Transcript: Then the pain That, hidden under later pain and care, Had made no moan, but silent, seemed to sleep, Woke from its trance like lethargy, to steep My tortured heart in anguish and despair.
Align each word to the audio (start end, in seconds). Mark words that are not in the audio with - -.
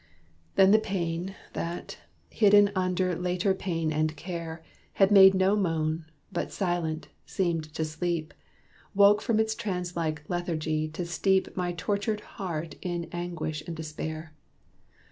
Then 0.55 0.71
the 0.71 0.79
pain 0.79 1.35
That, 1.53 1.99
hidden 2.31 2.71
under 2.75 3.13
later 3.15 3.53
pain 3.53 3.93
and 3.93 4.17
care, 4.17 4.63
Had 4.93 5.11
made 5.11 5.35
no 5.35 5.55
moan, 5.55 6.05
but 6.31 6.51
silent, 6.51 7.09
seemed 7.27 7.71
to 7.75 7.85
sleep, 7.85 8.33
Woke 8.95 9.21
from 9.21 9.39
its 9.39 9.53
trance 9.53 9.95
like 9.95 10.27
lethargy, 10.27 10.87
to 10.87 11.05
steep 11.05 11.55
My 11.55 11.71
tortured 11.73 12.21
heart 12.21 12.73
in 12.81 13.09
anguish 13.11 13.61
and 13.67 13.77
despair. 13.77 14.33